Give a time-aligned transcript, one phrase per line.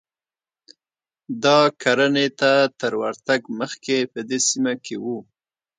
[1.43, 5.05] دا کرنې ته تر ورتګ مخکې په دې سیمه کې و